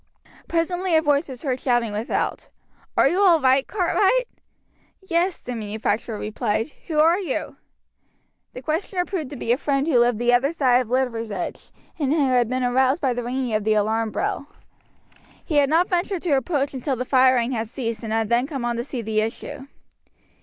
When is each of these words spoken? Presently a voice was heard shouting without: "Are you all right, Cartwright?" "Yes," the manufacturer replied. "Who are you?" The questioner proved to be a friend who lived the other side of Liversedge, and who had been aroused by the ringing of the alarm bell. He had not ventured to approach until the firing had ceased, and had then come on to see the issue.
Presently 0.47 0.95
a 0.95 1.01
voice 1.03 1.29
was 1.29 1.43
heard 1.43 1.59
shouting 1.59 1.91
without: 1.91 2.49
"Are 2.97 3.07
you 3.07 3.21
all 3.21 3.39
right, 3.39 3.67
Cartwright?" 3.67 4.25
"Yes," 5.07 5.39
the 5.39 5.53
manufacturer 5.55 6.17
replied. 6.17 6.71
"Who 6.87 6.97
are 6.97 7.19
you?" 7.19 7.57
The 8.53 8.63
questioner 8.63 9.05
proved 9.05 9.29
to 9.29 9.35
be 9.35 9.51
a 9.51 9.59
friend 9.59 9.85
who 9.87 9.99
lived 9.99 10.17
the 10.17 10.33
other 10.33 10.53
side 10.53 10.79
of 10.81 10.87
Liversedge, 10.89 11.69
and 11.99 12.11
who 12.13 12.29
had 12.29 12.49
been 12.49 12.63
aroused 12.63 12.99
by 12.99 13.13
the 13.13 13.23
ringing 13.23 13.53
of 13.53 13.63
the 13.63 13.75
alarm 13.75 14.09
bell. 14.09 14.47
He 15.45 15.57
had 15.57 15.69
not 15.69 15.87
ventured 15.87 16.23
to 16.23 16.31
approach 16.35 16.73
until 16.73 16.95
the 16.95 17.05
firing 17.05 17.51
had 17.51 17.67
ceased, 17.67 18.03
and 18.03 18.11
had 18.11 18.27
then 18.29 18.47
come 18.47 18.65
on 18.65 18.77
to 18.77 18.83
see 18.83 19.03
the 19.03 19.21
issue. 19.21 19.67